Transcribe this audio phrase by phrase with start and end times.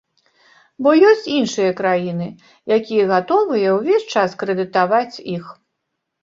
[0.85, 2.29] Бо ёсць іншыя краіны,
[2.77, 5.45] якія гатовыя ўвесь час крэдытаваць іх.